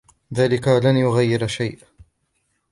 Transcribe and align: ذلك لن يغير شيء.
ذلك 0.33 0.67
لن 0.67 0.97
يغير 0.97 1.47
شيء. 1.47 1.79